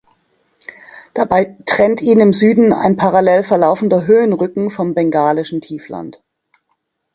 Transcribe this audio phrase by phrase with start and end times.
[1.13, 6.19] Dabei trennt ihn im Süden ein parallel verlaufender Höhenrücken vom bengalischen Tiefland.